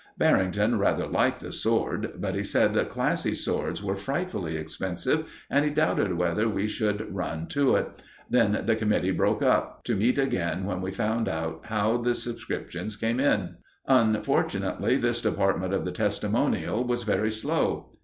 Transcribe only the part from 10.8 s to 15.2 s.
we found how the subscriptions came in. Unfortunately,